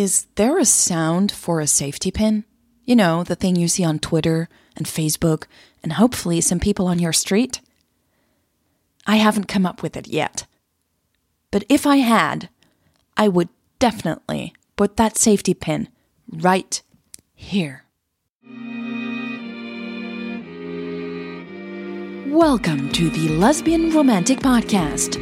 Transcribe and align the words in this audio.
Is 0.00 0.28
there 0.36 0.58
a 0.58 0.64
sound 0.64 1.32
for 1.32 1.58
a 1.58 1.66
safety 1.66 2.12
pin? 2.12 2.44
You 2.84 2.94
know, 2.94 3.24
the 3.24 3.34
thing 3.34 3.56
you 3.56 3.66
see 3.66 3.82
on 3.82 3.98
Twitter 3.98 4.48
and 4.76 4.86
Facebook, 4.86 5.46
and 5.82 5.94
hopefully 5.94 6.40
some 6.40 6.60
people 6.60 6.86
on 6.86 7.00
your 7.00 7.12
street? 7.12 7.60
I 9.08 9.16
haven't 9.16 9.48
come 9.48 9.66
up 9.66 9.82
with 9.82 9.96
it 9.96 10.06
yet. 10.06 10.46
But 11.50 11.64
if 11.68 11.84
I 11.84 11.96
had, 11.96 12.48
I 13.16 13.26
would 13.26 13.48
definitely 13.80 14.52
put 14.76 14.98
that 14.98 15.18
safety 15.18 15.52
pin 15.52 15.88
right 16.28 16.80
here. 17.34 17.82
Welcome 22.28 22.92
to 22.92 23.10
the 23.10 23.30
Lesbian 23.30 23.90
Romantic 23.92 24.38
Podcast. 24.38 25.18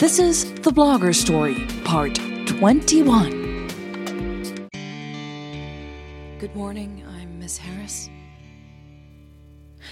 This 0.00 0.18
is 0.18 0.52
The 0.62 0.72
Blogger 0.72 1.14
Story, 1.14 1.64
Part 1.84 2.16
21. 2.48 3.45
Good 6.46 6.54
morning, 6.54 7.02
I'm 7.08 7.40
Miss 7.40 7.58
Harris. 7.58 8.08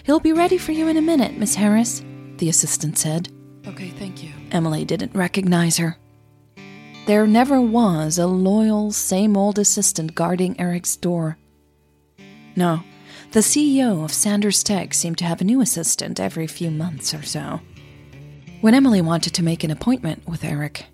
He'll 0.04 0.20
be 0.20 0.32
ready 0.32 0.56
for 0.56 0.70
you 0.70 0.86
in 0.86 0.96
a 0.96 1.02
minute, 1.02 1.36
Miss 1.36 1.56
Harris, 1.56 2.00
the 2.36 2.48
assistant 2.48 2.96
said. 2.96 3.28
Okay, 3.66 3.88
thank 3.88 4.22
you. 4.22 4.30
Emily 4.52 4.84
didn't 4.84 5.16
recognize 5.16 5.78
her. 5.78 5.98
There 7.08 7.26
never 7.26 7.60
was 7.60 8.18
a 8.18 8.28
loyal, 8.28 8.92
same 8.92 9.36
old 9.36 9.58
assistant 9.58 10.14
guarding 10.14 10.58
Eric's 10.60 10.94
door. 10.94 11.38
No, 12.54 12.84
the 13.32 13.40
CEO 13.40 14.04
of 14.04 14.12
Sanders 14.12 14.62
Tech 14.62 14.94
seemed 14.94 15.18
to 15.18 15.24
have 15.24 15.40
a 15.40 15.44
new 15.44 15.60
assistant 15.60 16.20
every 16.20 16.46
few 16.46 16.70
months 16.70 17.12
or 17.12 17.24
so. 17.24 17.62
When 18.60 18.74
Emily 18.74 19.00
wanted 19.00 19.34
to 19.34 19.42
make 19.42 19.64
an 19.64 19.72
appointment 19.72 20.22
with 20.28 20.44
Eric, 20.44 20.86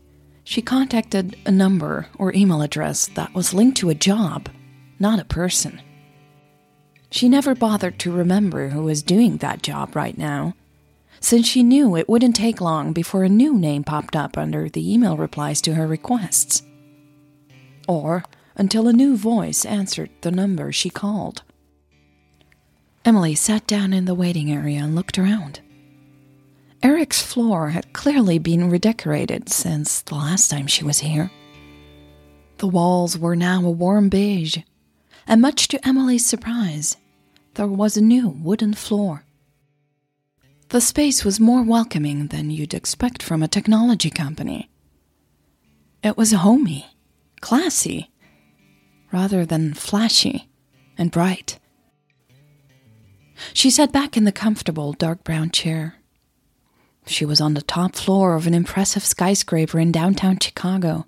she 0.43 0.63
contacted 0.63 1.37
a 1.45 1.51
number 1.51 2.07
or 2.17 2.33
email 2.33 2.63
address 2.63 3.09
that 3.09 3.35
was 3.35 3.53
linked 3.53 3.77
to 3.77 3.91
a 3.91 3.95
job, 3.95 4.49
not 5.01 5.19
a 5.19 5.25
person. 5.25 5.81
She 7.11 7.29
never 7.29 7.55
bothered 7.55 7.99
to 8.01 8.13
remember 8.13 8.69
who 8.69 8.85
was 8.85 9.03
doing 9.03 9.39
that 9.39 9.63
job 9.63 9.97
right 9.97 10.17
now, 10.17 10.55
since 11.19 11.49
she 11.49 11.63
knew 11.63 11.97
it 11.97 12.09
wouldn't 12.09 12.37
take 12.37 12.61
long 12.61 12.93
before 12.93 13.25
a 13.25 13.29
new 13.29 13.59
name 13.59 13.83
popped 13.83 14.15
up 14.15 14.39
under 14.39 14.69
the 14.69 14.93
email 14.93 15.17
replies 15.17 15.61
to 15.63 15.75
her 15.75 15.87
requests. 15.87 16.63
Or 17.89 18.25
until 18.55 18.87
a 18.87 18.93
new 18.93 19.17
voice 19.17 19.65
answered 19.65 20.11
the 20.21 20.31
number 20.31 20.71
she 20.71 20.91
called. 20.91 21.43
Emily 23.05 23.35
sat 23.35 23.67
down 23.67 23.93
in 23.93 24.05
the 24.05 24.15
waiting 24.15 24.53
area 24.53 24.81
and 24.81 24.95
looked 24.95 25.19
around. 25.19 25.61
Eric's 26.83 27.23
floor 27.23 27.71
had 27.71 27.93
clearly 27.93 28.39
been 28.39 28.71
redecorated 28.71 29.49
since 29.49 30.03
the 30.03 30.15
last 30.15 30.51
time 30.51 30.67
she 30.67 30.85
was 30.85 31.01
here. 31.01 31.31
The 32.59 32.69
walls 32.69 33.19
were 33.19 33.37
now 33.37 33.65
a 33.65 33.71
warm 33.71 34.09
beige, 34.09 34.59
and 35.31 35.41
much 35.41 35.69
to 35.69 35.87
Emily's 35.87 36.27
surprise, 36.27 36.97
there 37.55 37.69
was 37.69 37.97
a 37.97 38.01
new 38.01 38.29
wooden 38.29 38.75
floor. 38.75 39.25
The 40.71 40.81
space 40.81 41.25
was 41.25 41.39
more 41.39 41.63
welcoming 41.63 42.27
than 42.27 42.51
you'd 42.51 42.75
expect 42.75 43.23
from 43.23 43.41
a 43.41 43.47
technology 43.47 44.11
company. 44.11 44.69
It 46.03 46.17
was 46.17 46.33
homey, 46.33 46.97
classy, 47.41 48.11
rather 49.13 49.47
than 49.47 49.73
flashy 49.73 50.49
and 50.99 51.13
bright. 51.13 51.61
She 53.53 53.71
sat 53.71 53.93
back 53.93 54.17
in 54.17 54.25
the 54.25 54.33
comfortable 54.33 54.95
dark 54.95 55.23
brown 55.23 55.51
chair. 55.51 55.95
She 57.07 57.25
was 57.25 57.41
on 57.41 57.55
the 57.55 57.63
top 57.63 57.95
floor 57.95 58.35
of 58.35 58.49
an 58.49 58.55
impressive 58.55 59.05
skyscraper 59.05 59.79
in 59.79 59.93
downtown 59.93 60.41
Chicago. 60.41 61.07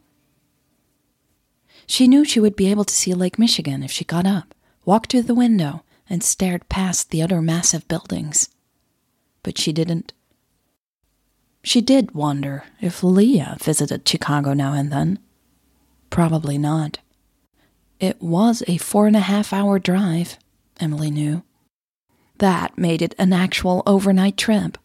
She 1.87 2.09
knew 2.09 2.25
she 2.25 2.41
would 2.41 2.57
be 2.57 2.71
able 2.71 2.85
to 2.85 2.95
see 2.95 3.15
Lake 3.15 3.39
Michigan 3.39 3.83
if 3.83 3.91
she 3.91 4.05
got 4.05 4.27
up, 4.27 4.55
walked 4.85 5.11
to 5.11 5.23
the 5.23 5.35
window, 5.35 5.85
and 6.09 6.23
stared 6.23 6.69
past 6.69 7.11
the 7.11 7.23
other 7.23 7.41
massive 7.41 7.87
buildings. 7.89 8.49
But 9.43 9.59
she 9.59 9.73
didn't. 9.73 10.13
She 11.65 11.81
did 11.81 12.13
wonder 12.13 12.65
if 12.81 13.03
Leah 13.03 13.57
visited 13.61 14.09
Chicago 14.09 14.53
now 14.53 14.73
and 14.73 14.93
then. 14.93 15.19
Probably 16.11 16.59
not. 16.59 16.99
It 18.01 18.21
was 18.21 18.63
a 18.67 18.79
four 18.79 19.07
and 19.07 19.17
a 19.17 19.21
half 19.21 19.53
hour 19.53 19.79
drive, 19.79 20.37
Emily 20.81 21.11
knew. 21.11 21.45
That 22.39 22.77
made 22.77 23.01
it 23.01 23.15
an 23.19 23.33
actual 23.33 23.85
overnight 23.87 24.37
trip, 24.37 24.77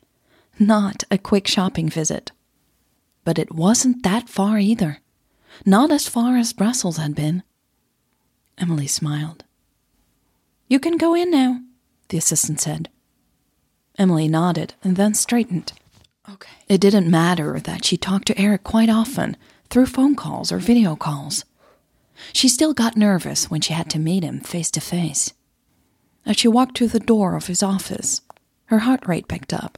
not 0.60 1.04
a 1.10 1.18
quick 1.18 1.48
shopping 1.48 1.90
visit. 1.90 2.32
But 3.24 3.40
it 3.40 3.52
wasn't 3.52 4.04
that 4.04 4.30
far 4.30 4.60
either, 4.60 5.02
not 5.66 5.92
as 5.92 6.08
far 6.08 6.38
as 6.38 6.54
Brussels 6.54 6.98
had 6.98 7.16
been. 7.16 7.44
Emily 8.58 8.88
smiled. 8.88 9.44
You 10.68 10.80
can 10.80 10.98
go 10.98 11.14
in 11.14 11.32
now, 11.32 11.62
the 12.10 12.18
assistant 12.18 12.60
said. 12.60 12.90
Emily 13.98 14.28
nodded 14.28 14.74
and 14.84 14.96
then 14.96 15.14
straightened. 15.14 15.74
Okay. 16.30 16.52
It 16.68 16.82
didn't 16.82 17.10
matter 17.10 17.60
that 17.60 17.86
she 17.86 17.98
talked 17.98 18.28
to 18.28 18.40
Eric 18.40 18.64
quite 18.64 18.90
often, 18.90 19.38
through 19.70 19.86
phone 19.86 20.16
calls 20.16 20.52
or 20.52 20.60
video 20.60 20.96
calls. 20.96 21.46
She 22.34 22.50
still 22.50 22.74
got 22.74 22.98
nervous 22.98 23.50
when 23.50 23.62
she 23.62 23.74
had 23.74 23.90
to 23.92 24.00
meet 24.00 24.24
him 24.24 24.40
face 24.40 24.72
to 24.72 24.82
face. 24.82 25.34
As 26.26 26.38
she 26.38 26.48
walked 26.48 26.76
to 26.78 26.88
the 26.88 27.00
door 27.00 27.36
of 27.36 27.48
his 27.48 27.64
office, 27.64 28.22
her 28.66 28.80
heart 28.80 29.08
rate 29.08 29.28
picked 29.28 29.54
up. 29.54 29.78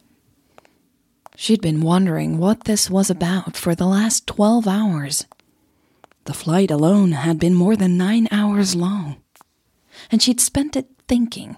She'd 1.36 1.62
been 1.62 1.82
wondering 1.82 2.38
what 2.38 2.64
this 2.64 2.90
was 2.90 3.10
about 3.10 3.56
for 3.56 3.76
the 3.76 3.86
last 3.86 4.26
12 4.28 4.68
hours. 4.68 5.26
The 6.26 6.34
flight 6.34 6.70
alone 6.70 7.14
had 7.14 7.40
been 7.40 7.54
more 7.56 7.76
than 7.76 7.98
nine 7.98 8.28
hours 8.32 8.76
long, 8.76 9.18
and 10.12 10.22
she'd 10.22 10.40
spent 10.40 10.76
it 10.76 10.88
thinking, 11.08 11.58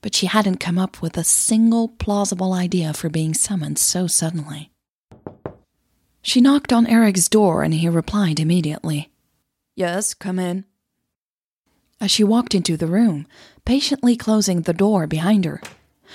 but 0.00 0.14
she 0.14 0.26
hadn't 0.26 0.60
come 0.60 0.78
up 0.78 1.02
with 1.02 1.16
a 1.16 1.24
single 1.24 1.88
plausible 1.88 2.52
idea 2.52 2.94
for 2.94 3.08
being 3.08 3.34
summoned 3.34 3.78
so 3.78 4.06
suddenly. 4.06 4.70
She 6.22 6.40
knocked 6.40 6.72
on 6.72 6.86
Eric's 6.86 7.28
door 7.28 7.62
and 7.62 7.74
he 7.74 7.88
replied 7.88 8.38
immediately. 8.38 9.10
Yes, 9.74 10.14
come 10.14 10.38
in. 10.38 10.64
As 12.00 12.10
she 12.10 12.24
walked 12.24 12.54
into 12.54 12.76
the 12.76 12.86
room, 12.86 13.26
patiently 13.64 14.16
closing 14.16 14.62
the 14.62 14.72
door 14.72 15.06
behind 15.06 15.44
her, 15.44 15.60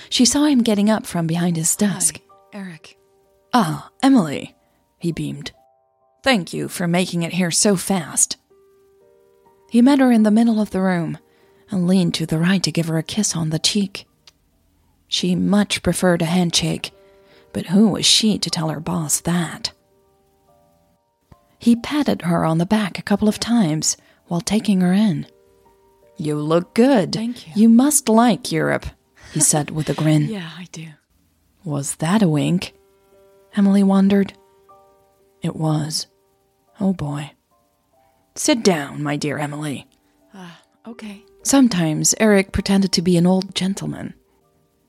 she 0.08 0.24
saw 0.24 0.44
him 0.44 0.62
getting 0.62 0.90
up 0.90 1.06
from 1.06 1.26
behind 1.26 1.56
his 1.56 1.74
desk. 1.76 2.20
Hi, 2.52 2.58
Eric. 2.58 2.98
Ah, 3.52 3.90
Emily, 4.02 4.54
he 4.98 5.12
beamed. 5.12 5.52
Thank 6.26 6.52
you 6.52 6.66
for 6.66 6.88
making 6.88 7.22
it 7.22 7.34
here 7.34 7.52
so 7.52 7.76
fast. 7.76 8.36
He 9.70 9.80
met 9.80 10.00
her 10.00 10.10
in 10.10 10.24
the 10.24 10.32
middle 10.32 10.60
of 10.60 10.70
the 10.70 10.80
room 10.80 11.18
and 11.70 11.86
leaned 11.86 12.14
to 12.14 12.26
the 12.26 12.40
right 12.40 12.60
to 12.64 12.72
give 12.72 12.88
her 12.88 12.98
a 12.98 13.04
kiss 13.04 13.36
on 13.36 13.50
the 13.50 13.60
cheek. 13.60 14.08
She 15.06 15.36
much 15.36 15.84
preferred 15.84 16.22
a 16.22 16.24
handshake, 16.24 16.90
but 17.52 17.66
who 17.66 17.90
was 17.90 18.04
she 18.06 18.38
to 18.38 18.50
tell 18.50 18.70
her 18.70 18.80
boss 18.80 19.20
that? 19.20 19.70
He 21.60 21.76
patted 21.76 22.22
her 22.22 22.44
on 22.44 22.58
the 22.58 22.66
back 22.66 22.98
a 22.98 23.02
couple 23.02 23.28
of 23.28 23.38
times 23.38 23.96
while 24.26 24.40
taking 24.40 24.80
her 24.80 24.92
in. 24.92 25.28
You 26.16 26.40
look 26.40 26.74
good. 26.74 27.12
Thank 27.12 27.46
you. 27.46 27.52
You 27.54 27.68
must 27.68 28.08
like 28.08 28.50
Europe, 28.50 28.86
he 29.32 29.38
said 29.38 29.70
with 29.70 29.88
a 29.88 29.94
grin. 30.02 30.22
Yeah, 30.22 30.50
I 30.58 30.66
do. 30.72 30.88
Was 31.62 31.94
that 31.94 32.20
a 32.20 32.28
wink? 32.28 32.74
Emily 33.56 33.84
wondered. 33.84 34.32
It 35.40 35.54
was. 35.54 36.08
Oh 36.80 36.92
boy. 36.92 37.32
Sit 38.34 38.62
down, 38.62 39.02
my 39.02 39.16
dear 39.16 39.38
Emily. 39.38 39.86
Ah, 40.34 40.60
uh, 40.84 40.90
okay. 40.90 41.24
Sometimes 41.42 42.14
Eric 42.20 42.52
pretended 42.52 42.92
to 42.92 43.02
be 43.02 43.16
an 43.16 43.26
old 43.26 43.54
gentleman. 43.54 44.14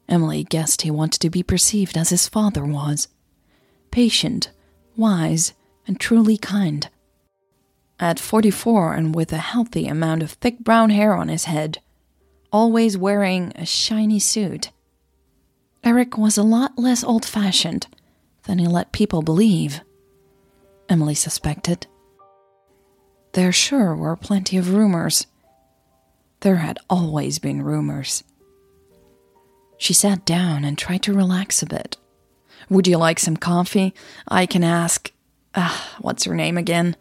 Emily 0.09 0.43
guessed 0.43 0.81
he 0.81 0.91
wanted 0.91 1.19
to 1.21 1.29
be 1.29 1.43
perceived 1.43 1.97
as 1.97 2.09
his 2.09 2.27
father 2.27 2.65
was 2.65 3.07
patient, 3.91 4.51
wise, 4.95 5.53
and 5.87 5.99
truly 5.99 6.37
kind. 6.37 6.89
At 7.99 8.19
44 8.19 8.93
and 8.93 9.15
with 9.15 9.31
a 9.33 9.37
healthy 9.37 9.87
amount 9.87 10.21
of 10.21 10.31
thick 10.31 10.59
brown 10.59 10.89
hair 10.91 11.15
on 11.15 11.29
his 11.29 11.45
head, 11.45 11.79
always 12.51 12.97
wearing 12.97 13.53
a 13.55 13.65
shiny 13.65 14.19
suit, 14.19 14.71
Eric 15.83 16.17
was 16.17 16.37
a 16.37 16.43
lot 16.43 16.77
less 16.77 17.03
old 17.03 17.25
fashioned 17.25 17.87
than 18.43 18.59
he 18.59 18.67
let 18.67 18.91
people 18.91 19.21
believe. 19.21 19.81
Emily 20.89 21.15
suspected. 21.15 21.87
There 23.33 23.51
sure 23.51 23.95
were 23.95 24.15
plenty 24.15 24.57
of 24.57 24.73
rumors. 24.73 25.27
There 26.41 26.57
had 26.57 26.79
always 26.89 27.39
been 27.39 27.61
rumors. 27.61 28.23
She 29.77 29.93
sat 29.93 30.25
down 30.25 30.63
and 30.65 30.77
tried 30.77 31.03
to 31.03 31.13
relax 31.13 31.61
a 31.61 31.67
bit. 31.67 31.97
Would 32.69 32.87
you 32.87 32.97
like 32.97 33.19
some 33.19 33.37
coffee? 33.37 33.93
I 34.27 34.45
can 34.45 34.63
ask. 34.63 35.11
Ah, 35.55 35.95
what's 36.01 36.23
her 36.23 36.35
name 36.35 36.57
again? 36.57 36.95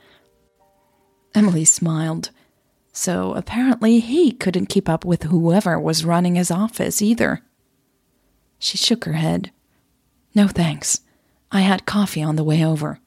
Emily 1.34 1.64
smiled. 1.64 2.30
So 2.92 3.34
apparently 3.34 4.00
he 4.00 4.32
couldn't 4.32 4.70
keep 4.70 4.88
up 4.88 5.04
with 5.04 5.24
whoever 5.24 5.78
was 5.78 6.04
running 6.04 6.34
his 6.34 6.50
office 6.50 7.02
either. 7.02 7.42
She 8.58 8.78
shook 8.78 9.04
her 9.04 9.14
head. 9.14 9.52
No 10.34 10.48
thanks. 10.48 11.00
I 11.52 11.60
had 11.60 11.86
coffee 11.86 12.22
on 12.22 12.36
the 12.36 12.44
way 12.44 12.64
over. 12.64 13.00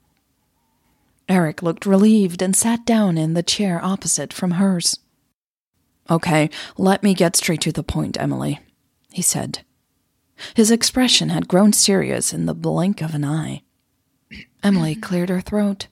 Eric 1.29 1.61
looked 1.61 1.85
relieved 1.85 2.41
and 2.41 2.55
sat 2.55 2.85
down 2.85 3.17
in 3.17 3.35
the 3.35 3.43
chair 3.43 3.79
opposite 3.83 4.33
from 4.33 4.51
hers. 4.51 4.99
Okay, 6.09 6.49
let 6.75 7.03
me 7.03 7.13
get 7.13 7.35
straight 7.35 7.61
to 7.61 7.71
the 7.71 7.83
point, 7.83 8.19
Emily, 8.19 8.59
he 9.11 9.21
said. 9.21 9.59
His 10.55 10.71
expression 10.71 11.29
had 11.29 11.47
grown 11.47 11.71
serious 11.71 12.33
in 12.33 12.47
the 12.47 12.55
blink 12.55 13.01
of 13.01 13.13
an 13.13 13.23
eye. 13.23 13.61
Emily 14.63 14.95
cleared 14.95 15.29
her 15.29 15.41
throat 15.41 15.87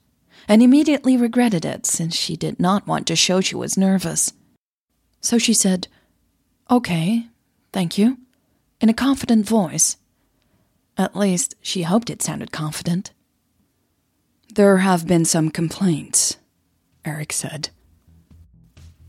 and 0.48 0.62
immediately 0.62 1.16
regretted 1.16 1.64
it 1.64 1.86
since 1.86 2.16
she 2.16 2.36
did 2.36 2.58
not 2.58 2.86
want 2.86 3.06
to 3.06 3.14
show 3.14 3.40
she 3.40 3.54
was 3.54 3.76
nervous. 3.76 4.32
So 5.20 5.38
she 5.38 5.52
said, 5.52 5.86
Okay, 6.70 7.26
thank 7.72 7.96
you, 7.96 8.18
in 8.80 8.88
a 8.88 8.94
confident 8.94 9.46
voice. 9.46 9.98
At 10.96 11.14
least, 11.14 11.54
she 11.60 11.82
hoped 11.82 12.10
it 12.10 12.22
sounded 12.22 12.50
confident. 12.50 13.12
There 14.58 14.78
have 14.78 15.06
been 15.06 15.24
some 15.24 15.50
complaints, 15.50 16.36
Eric 17.04 17.32
said. 17.32 17.68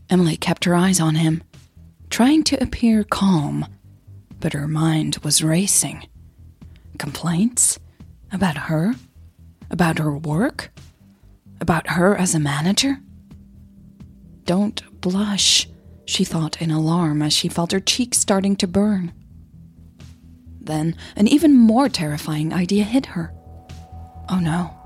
Emily 0.08 0.36
kept 0.36 0.64
her 0.64 0.76
eyes 0.76 1.00
on 1.00 1.16
him, 1.16 1.42
trying 2.08 2.44
to 2.44 2.62
appear 2.62 3.02
calm, 3.02 3.66
but 4.38 4.52
her 4.52 4.68
mind 4.68 5.18
was 5.24 5.42
racing. 5.42 6.06
Complaints? 6.98 7.80
About 8.30 8.56
her? 8.56 8.94
About 9.72 9.98
her 9.98 10.16
work? 10.16 10.70
About 11.60 11.88
her 11.88 12.14
as 12.14 12.32
a 12.32 12.38
manager? 12.38 13.00
Don't 14.44 15.00
blush, 15.00 15.68
she 16.04 16.22
thought 16.22 16.62
in 16.62 16.70
alarm 16.70 17.22
as 17.22 17.32
she 17.32 17.48
felt 17.48 17.72
her 17.72 17.80
cheeks 17.80 18.18
starting 18.18 18.54
to 18.54 18.68
burn. 18.68 19.12
Then 20.60 20.94
an 21.16 21.26
even 21.26 21.56
more 21.56 21.88
terrifying 21.88 22.54
idea 22.54 22.84
hit 22.84 23.06
her. 23.06 23.34
Oh 24.28 24.38
no. 24.38 24.76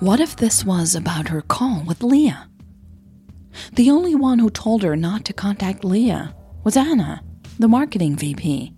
What 0.00 0.20
if 0.20 0.36
this 0.36 0.64
was 0.64 0.94
about 0.94 1.28
her 1.28 1.42
call 1.42 1.82
with 1.86 2.02
Leah? 2.02 2.48
The 3.74 3.90
only 3.90 4.14
one 4.14 4.38
who 4.38 4.50
told 4.50 4.82
her 4.82 4.96
not 4.96 5.24
to 5.26 5.32
contact 5.32 5.84
Leah 5.84 6.34
was 6.64 6.76
Anna, 6.76 7.22
the 7.58 7.68
marketing 7.68 8.16
VP. 8.16 8.74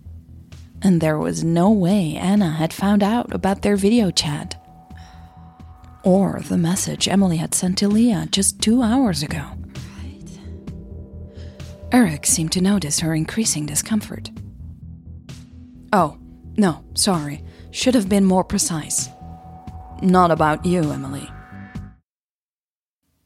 And 0.81 1.01
there 1.01 1.17
was 1.17 1.43
no 1.43 1.71
way 1.71 2.15
Anna 2.15 2.51
had 2.51 2.73
found 2.73 3.01
out 3.01 3.33
about 3.33 3.61
their 3.61 3.75
video 3.75 4.11
chat. 4.11 4.61
Or 6.03 6.41
the 6.47 6.57
message 6.57 7.07
Emily 7.07 7.37
had 7.37 7.55
sent 7.55 7.77
to 7.79 7.87
Leah 7.87 8.27
just 8.29 8.61
two 8.61 8.81
hours 8.81 9.23
ago. 9.23 9.43
Eric 11.91 12.25
seemed 12.25 12.51
to 12.51 12.61
notice 12.61 12.99
her 12.99 13.15
increasing 13.15 13.65
discomfort. 13.65 14.29
Oh, 15.93 16.17
no, 16.57 16.83
sorry. 16.93 17.43
Should 17.71 17.95
have 17.95 18.09
been 18.09 18.25
more 18.25 18.43
precise. 18.43 19.09
Not 20.01 20.29
about 20.29 20.65
you, 20.65 20.91
Emily. 20.91 21.29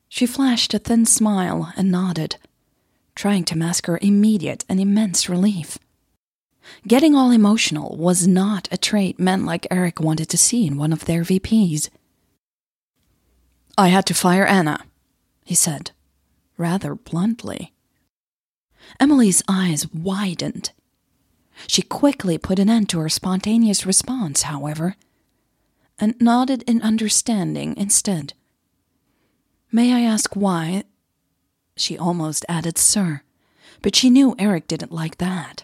She 0.07 0.25
flashed 0.25 0.74
a 0.74 0.80
thin 0.80 1.06
smile 1.06 1.74
and 1.75 1.92
nodded, 1.92 2.38
trying 3.16 3.44
to 3.45 3.57
mask 3.57 3.88
her 3.88 4.00
immediate 4.01 4.66
and 4.69 4.80
immense 4.80 5.27
relief. 5.27 5.77
Getting 6.88 7.16
all 7.16 7.31
emotional 7.31 7.98
was 7.98 8.27
not 8.27 8.68
a 8.71 8.77
trait 8.77 9.19
men 9.19 9.45
like 9.45 9.68
Eric 9.71 10.00
wanted 10.00 10.30
to 10.30 10.38
see 10.38 10.68
in 10.68 10.77
one 10.77 10.94
of 10.94 11.06
their 11.06 11.24
VPs. 11.24 11.89
I 13.77 13.88
had 13.88 14.06
to 14.07 14.13
fire 14.13 14.45
Anna, 14.45 14.83
he 15.45 15.56
said, 15.56 15.92
rather 16.57 16.95
bluntly. 16.95 17.74
Emily's 19.00 19.42
eyes 19.48 19.92
widened. 19.94 20.72
She 21.68 21.81
quickly 21.81 22.38
put 22.38 22.60
an 22.60 22.69
end 22.69 22.89
to 22.89 23.00
her 23.00 23.10
spontaneous 23.10 23.86
response, 23.86 24.44
however, 24.44 24.95
and 26.00 26.19
nodded 26.19 26.63
in 26.68 26.81
understanding 26.81 27.75
instead. 27.78 28.34
May 29.72 29.94
I 29.94 30.01
ask 30.01 30.36
why? 30.36 30.84
She 31.75 31.98
almost 31.98 32.46
added, 32.50 32.78
Sir, 32.78 33.22
but 33.81 33.96
she 33.96 34.10
knew 34.10 34.36
Eric 34.40 34.68
didn't 34.68 34.92
like 34.92 35.18
that. 35.18 35.63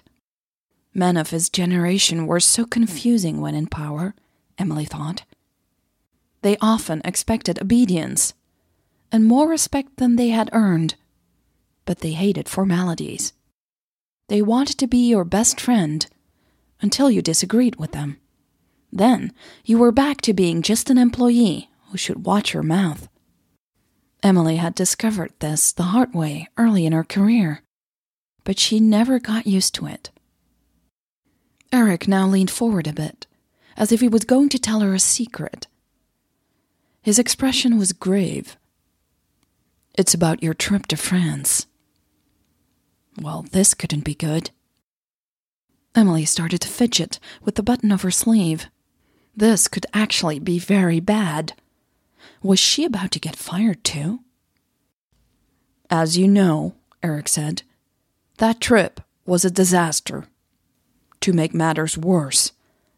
Men 0.94 1.18
of 1.18 1.32
his 1.32 1.50
generation 1.50 2.28
were 2.28 2.40
so 2.40 2.66
confusing 2.66 3.42
when 3.42 3.56
in 3.56 3.68
power, 3.68 4.16
Emily 4.58 4.86
thought. 4.86 5.24
They 6.42 6.58
often 6.62 7.02
expected 7.04 7.62
obedience 7.62 8.34
and 9.12 9.26
more 9.26 9.48
respect 9.48 9.98
than 9.98 10.16
they 10.16 10.30
had 10.30 10.50
earned, 10.54 10.96
but 11.86 12.00
they 12.00 12.12
hated 12.12 12.48
formalities. 12.48 13.34
They 14.28 14.42
wanted 14.42 14.78
to 14.80 14.88
be 14.88 15.10
your 15.10 15.24
best 15.24 15.60
friend 15.60 16.06
until 16.82 17.12
you 17.12 17.22
disagreed 17.22 17.76
with 17.78 17.92
them. 17.92 18.18
Then 18.96 19.34
you 19.66 19.78
were 19.78 19.92
back 19.92 20.22
to 20.22 20.34
being 20.34 20.62
just 20.62 20.90
an 20.90 20.98
employee 20.98 21.70
who 21.90 21.98
should 21.98 22.26
watch 22.26 22.54
your 22.54 22.64
mouth. 22.64 23.10
Emily 24.24 24.56
had 24.56 24.74
discovered 24.74 25.34
this 25.40 25.74
the 25.74 25.84
hard 25.84 26.14
way 26.14 26.48
early 26.58 26.86
in 26.86 26.94
her 26.94 27.04
career, 27.04 27.62
but 28.46 28.58
she 28.58 28.80
never 28.80 29.20
got 29.20 29.46
used 29.46 29.76
to 29.76 29.86
it. 29.86 30.12
Eric 31.74 32.08
now 32.08 32.26
leaned 32.26 32.50
forward 32.50 32.88
a 32.88 32.94
bit, 32.94 33.28
as 33.76 33.92
if 33.92 34.00
he 34.00 34.08
was 34.08 34.24
going 34.24 34.48
to 34.48 34.58
tell 34.58 34.80
her 34.80 34.94
a 34.94 35.00
secret. 35.00 35.68
His 37.02 37.20
expression 37.20 37.78
was 37.78 37.92
grave. 37.92 38.56
It's 39.98 40.14
about 40.14 40.42
your 40.42 40.54
trip 40.54 40.88
to 40.88 40.96
France. 40.96 41.68
Well, 43.22 43.46
this 43.52 43.74
couldn't 43.74 44.06
be 44.06 44.16
good. 44.16 44.52
Emily 45.94 46.24
started 46.24 46.62
to 46.62 46.70
fidget 46.70 47.20
with 47.44 47.56
the 47.56 47.64
button 47.64 47.92
of 47.92 48.02
her 48.02 48.12
sleeve. 48.12 48.68
This 49.36 49.68
could 49.68 49.86
actually 49.94 50.40
be 50.40 50.60
very 50.60 51.00
bad. 51.00 51.54
Was 52.42 52.60
she 52.60 52.86
about 52.86 53.12
to 53.12 53.20
get 53.20 53.36
fired 53.36 53.84
too? 53.84 54.20
As 55.90 56.18
you 56.18 56.28
know, 56.28 56.76
Eric 57.04 57.28
said, 57.28 57.64
that 58.38 58.60
trip 58.60 59.02
was 59.26 59.44
a 59.46 59.52
disaster. 59.52 60.26
To 61.22 61.34
make 61.34 61.54
matters 61.54 61.98
worse, 61.98 62.52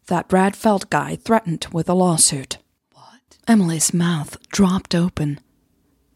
that 0.06 0.28
Brad 0.28 0.54
Felt 0.54 0.90
guy 0.90 1.16
threatened 1.16 1.66
with 1.72 1.88
a 1.88 1.94
lawsuit. 1.94 2.58
What? 2.92 3.38
Emily's 3.46 3.94
mouth 3.94 4.36
dropped 4.48 4.94
open. 4.94 5.40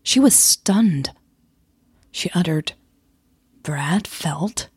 She 0.02 0.20
was 0.20 0.34
stunned. 0.34 1.10
She 2.10 2.30
uttered, 2.34 2.72
Brad 3.62 4.06
Felt? 4.06 4.68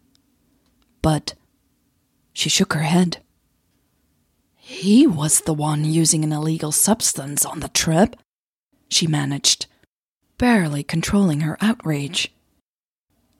But 1.01 1.33
she 2.33 2.50
shook 2.50 2.74
her 2.74 2.81
head. 2.81 3.24
He 4.67 5.06
was 5.06 5.41
the 5.41 5.53
one 5.53 5.85
using 5.85 6.23
an 6.23 6.31
illegal 6.31 6.71
substance 6.71 7.45
on 7.45 7.59
the 7.59 7.69
trip, 7.69 8.15
she 8.89 9.06
managed, 9.06 9.67
barely 10.39 10.81
controlling 10.81 11.41
her 11.41 11.56
outrage. 11.62 12.33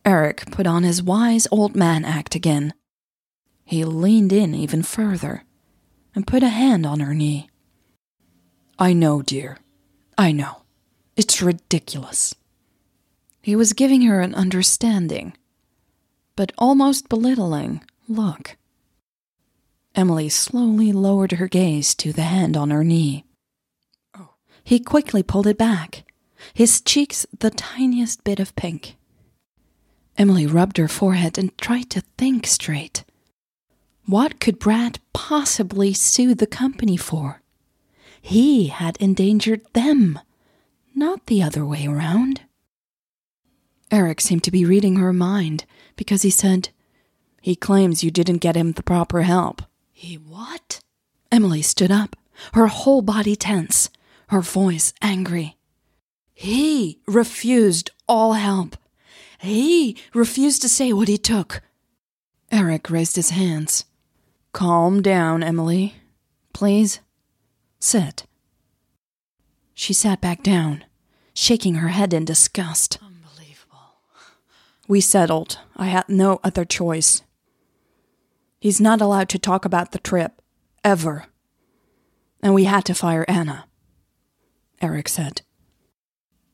Eric 0.06 0.52
put 0.52 0.68
on 0.68 0.84
his 0.84 1.02
wise 1.02 1.48
old 1.50 1.76
man 1.76 2.06
act 2.06 2.36
again. 2.36 2.76
He 3.64 3.84
leaned 3.84 4.32
in 4.32 4.54
even 4.54 4.84
further 4.84 5.46
and 6.14 6.28
put 6.28 6.44
a 6.44 6.50
hand 6.50 6.86
on 6.86 7.00
her 7.00 7.16
knee. 7.16 7.50
I 8.78 8.94
know, 8.94 9.24
dear. 9.24 9.58
I 10.20 10.32
know. 10.32 10.62
It's 11.18 11.42
ridiculous. 11.42 12.36
He 13.42 13.56
was 13.56 13.74
giving 13.74 14.04
her 14.04 14.22
an 14.22 14.36
understanding, 14.36 15.36
but 16.36 16.52
almost 16.60 17.10
belittling 17.10 17.84
look. 18.08 18.58
Emily 19.96 20.28
slowly 20.28 20.92
lowered 20.92 21.32
her 21.34 21.48
gaze 21.48 21.96
to 21.96 22.12
the 22.12 22.24
hand 22.24 22.58
on 22.58 22.70
her 22.70 22.84
knee. 22.84 23.24
Oh. 24.14 24.34
He 24.64 24.80
quickly 24.80 25.24
pulled 25.24 25.48
it 25.48 25.58
back, 25.58 26.04
his 26.54 26.82
cheeks 26.82 27.26
the 27.40 27.50
tiniest 27.50 28.24
bit 28.26 28.40
of 28.42 28.56
pink. 28.58 28.98
Emily 30.18 30.46
rubbed 30.46 30.78
her 30.78 30.90
forehead 30.90 31.38
and 31.38 31.58
tried 31.58 31.90
to 31.92 32.04
think 32.18 32.46
straight. 32.46 33.06
What 34.06 34.40
could 34.40 34.60
Brad 34.60 35.00
possibly 35.14 35.94
sue 35.94 36.36
the 36.36 36.48
company 36.48 36.98
for? 36.98 37.42
He 38.22 38.68
had 38.68 38.98
endangered 38.98 39.62
them, 39.74 40.20
not 40.94 41.26
the 41.28 41.42
other 41.42 41.66
way 41.66 41.88
around. 41.88 42.42
Eric 43.92 44.20
seemed 44.20 44.44
to 44.44 44.52
be 44.52 44.66
reading 44.66 44.98
her 44.98 45.14
mind 45.14 45.66
because 45.96 46.24
he 46.24 46.30
said, 46.30 46.70
He 47.42 47.56
claims 47.56 48.04
you 48.04 48.12
didn't 48.12 48.38
get 48.40 48.56
him 48.56 48.74
the 48.74 48.84
proper 48.84 49.22
help. 49.22 49.62
He 49.98 50.16
what? 50.16 50.82
Emily 51.32 51.62
stood 51.62 51.90
up, 51.90 52.18
her 52.52 52.68
whole 52.68 53.02
body 53.02 53.38
tense, 53.38 53.90
her 54.28 54.42
voice 54.42 54.94
angry. 55.02 55.56
He 56.34 57.00
refused 57.08 57.92
all 58.06 58.34
help. 58.34 58.76
He 59.40 59.96
refused 60.14 60.62
to 60.64 60.70
say 60.70 60.92
what 60.92 61.08
he 61.08 61.18
took. 61.18 61.62
Eric 62.52 62.90
raised 62.90 63.16
his 63.16 63.30
hands. 63.30 63.86
Calm 64.52 65.02
down, 65.02 65.42
Emily. 65.42 65.96
Please. 66.52 67.00
Sit. 67.80 68.26
She 69.74 69.94
sat 69.94 70.20
back 70.20 70.44
down, 70.44 70.84
shaking 71.34 71.76
her 71.76 71.88
head 71.88 72.14
in 72.14 72.26
disgust. 72.26 73.00
Unbelievable. 73.02 73.96
We 74.90 75.00
settled. 75.00 75.60
I 75.78 75.86
had 75.86 76.10
no 76.10 76.42
other 76.44 76.66
choice. 76.66 77.22
He's 78.66 78.82
not 78.82 79.00
allowed 79.00 79.30
to 79.30 79.38
talk 79.38 79.64
about 79.64 79.92
the 79.92 80.00
trip. 80.00 80.42
Ever. 80.84 81.28
And 82.42 82.56
we 82.56 82.64
had 82.64 82.84
to 82.86 82.96
fire 82.96 83.24
Anna. 83.28 83.68
Eric 84.82 85.08
said. 85.08 85.44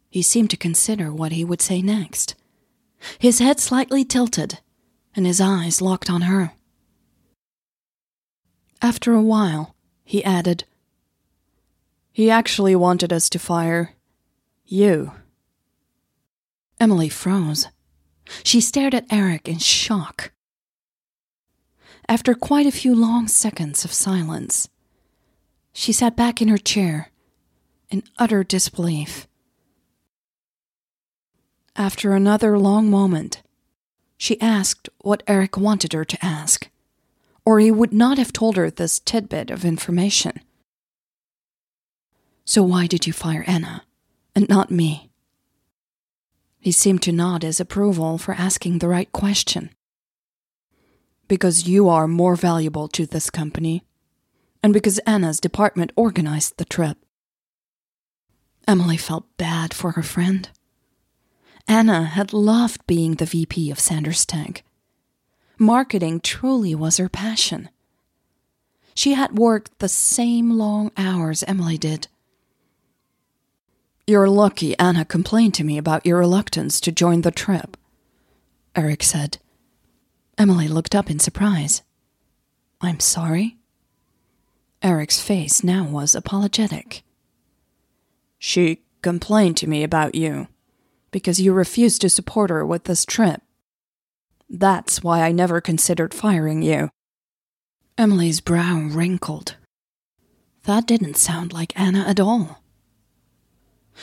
He 0.09 0.21
seemed 0.21 0.49
to 0.49 0.57
consider 0.57 1.13
what 1.13 1.31
he 1.31 1.45
would 1.45 1.61
say 1.61 1.81
next. 1.81 2.35
His 3.17 3.39
head 3.39 3.61
slightly 3.61 4.03
tilted, 4.03 4.59
and 5.15 5.25
his 5.25 5.39
eyes 5.39 5.81
locked 5.81 6.09
on 6.09 6.23
her. 6.23 6.51
After 8.81 9.13
a 9.13 9.21
while, 9.21 9.73
he 10.03 10.21
added, 10.21 10.65
He 12.11 12.29
actually 12.29 12.75
wanted 12.75 13.13
us 13.13 13.29
to 13.29 13.39
fire 13.39 13.93
you. 14.65 15.13
Emily 16.77 17.07
froze. 17.07 17.69
She 18.43 18.59
stared 18.59 18.93
at 18.93 19.05
Eric 19.09 19.47
in 19.47 19.59
shock. 19.59 20.33
After 22.11 22.33
quite 22.35 22.65
a 22.65 22.73
few 22.73 22.93
long 22.93 23.29
seconds 23.29 23.85
of 23.85 23.93
silence, 23.93 24.67
she 25.71 25.93
sat 25.93 26.17
back 26.17 26.41
in 26.41 26.49
her 26.49 26.57
chair 26.57 27.09
in 27.89 28.03
utter 28.17 28.43
disbelief. 28.43 29.29
After 31.73 32.13
another 32.13 32.59
long 32.59 32.89
moment, 32.89 33.41
she 34.17 34.41
asked 34.41 34.89
what 34.97 35.23
Eric 35.25 35.55
wanted 35.55 35.93
her 35.93 36.03
to 36.03 36.25
ask, 36.25 36.69
or 37.45 37.61
he 37.61 37.71
would 37.71 37.93
not 37.93 38.17
have 38.17 38.33
told 38.33 38.57
her 38.57 38.69
this 38.69 38.99
tidbit 38.99 39.49
of 39.49 39.63
information. 39.63 40.41
So, 42.43 42.61
why 42.61 42.87
did 42.87 43.07
you 43.07 43.13
fire 43.13 43.45
Anna, 43.47 43.83
and 44.35 44.49
not 44.49 44.69
me? 44.69 45.11
He 46.59 46.73
seemed 46.73 47.03
to 47.03 47.13
nod 47.13 47.43
his 47.43 47.61
approval 47.61 48.17
for 48.17 48.33
asking 48.33 48.79
the 48.79 48.89
right 48.89 49.09
question. 49.13 49.69
Because 51.31 51.65
you 51.65 51.87
are 51.87 52.09
more 52.09 52.35
valuable 52.35 52.89
to 52.89 53.05
this 53.05 53.29
company, 53.29 53.83
and 54.61 54.73
because 54.73 54.99
Anna's 55.07 55.39
department 55.39 55.93
organized 55.95 56.57
the 56.57 56.65
trip. 56.65 56.97
Emily 58.67 58.97
felt 58.97 59.37
bad 59.37 59.73
for 59.73 59.91
her 59.91 60.03
friend. 60.03 60.49
Anna 61.69 62.03
had 62.03 62.33
loved 62.33 62.85
being 62.85 63.15
the 63.15 63.25
VP 63.25 63.71
of 63.71 63.79
Sanders 63.79 64.25
Tech. 64.25 64.65
Marketing 65.57 66.19
truly 66.19 66.75
was 66.75 66.97
her 66.97 67.07
passion. 67.07 67.69
She 68.93 69.13
had 69.13 69.37
worked 69.37 69.79
the 69.79 69.87
same 69.87 70.51
long 70.51 70.91
hours 70.97 71.43
Emily 71.43 71.77
did. 71.77 72.09
You're 74.05 74.27
lucky 74.27 74.77
Anna 74.77 75.05
complained 75.05 75.53
to 75.53 75.63
me 75.63 75.77
about 75.77 76.05
your 76.05 76.19
reluctance 76.19 76.81
to 76.81 76.91
join 76.91 77.21
the 77.21 77.31
trip, 77.31 77.77
Eric 78.75 79.01
said. 79.01 79.37
Emily 80.41 80.67
looked 80.67 80.95
up 80.95 81.11
in 81.11 81.19
surprise. 81.19 81.83
I'm 82.81 82.99
sorry? 82.99 83.57
Eric's 84.81 85.21
face 85.21 85.63
now 85.63 85.83
was 85.83 86.15
apologetic. 86.15 87.03
She 88.39 88.81
complained 89.03 89.57
to 89.57 89.69
me 89.69 89.83
about 89.83 90.15
you 90.15 90.47
because 91.11 91.39
you 91.39 91.53
refused 91.53 92.01
to 92.01 92.09
support 92.09 92.49
her 92.49 92.65
with 92.65 92.85
this 92.85 93.05
trip. 93.05 93.43
That's 94.49 95.03
why 95.03 95.21
I 95.21 95.31
never 95.31 95.61
considered 95.61 96.11
firing 96.11 96.63
you. 96.63 96.89
Emily's 97.95 98.41
brow 98.41 98.79
wrinkled. 98.89 99.57
That 100.63 100.87
didn't 100.87 101.17
sound 101.17 101.53
like 101.53 101.79
Anna 101.79 101.99
at 101.99 102.19
all. 102.19 102.63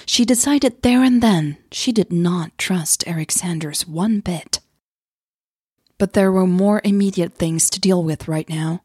She 0.07 0.25
decided 0.25 0.83
there 0.83 1.03
and 1.03 1.21
then 1.21 1.57
she 1.73 1.91
did 1.91 2.13
not 2.13 2.57
trust 2.57 3.03
Eric 3.09 3.33
Sanders 3.33 3.89
one 3.89 4.21
bit. 4.21 4.58
But 5.99 6.13
there 6.13 6.33
were 6.33 6.47
more 6.47 6.81
immediate 6.85 7.35
things 7.35 7.69
to 7.71 7.81
deal 7.81 8.03
with 8.03 8.29
right 8.29 8.49
now. 8.49 8.83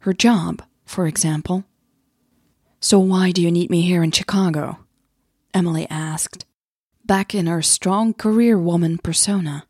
Her 0.00 0.12
job, 0.12 0.62
for 0.84 1.06
example. 1.06 1.64
So, 2.80 2.98
why 2.98 3.32
do 3.32 3.42
you 3.42 3.50
need 3.50 3.70
me 3.70 3.82
here 3.82 4.02
in 4.02 4.12
Chicago? 4.12 4.78
Emily 5.52 5.86
asked, 5.88 6.44
back 7.04 7.34
in 7.34 7.46
her 7.46 7.62
strong 7.62 8.14
career 8.14 8.58
woman 8.58 8.98
persona. 8.98 9.66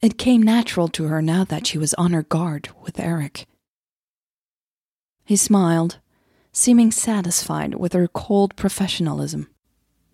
It 0.00 0.18
came 0.18 0.42
natural 0.42 0.88
to 0.88 1.04
her 1.04 1.20
now 1.20 1.44
that 1.44 1.66
she 1.66 1.78
was 1.78 1.94
on 1.94 2.12
her 2.12 2.22
guard 2.22 2.68
with 2.82 3.00
Eric. 3.00 3.46
He 5.24 5.36
smiled, 5.36 5.98
seeming 6.52 6.92
satisfied 6.92 7.74
with 7.74 7.92
her 7.92 8.08
cold 8.08 8.54
professionalism. 8.56 9.48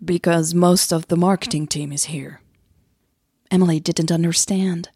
Because 0.05 0.55
most 0.55 0.93
of 0.93 1.09
the 1.09 1.17
marketing 1.17 1.67
team 1.67 1.93
is 1.93 2.05
here. 2.05 2.41
Emily 3.51 3.81
didn't 3.81 4.11
understand. 4.11 4.91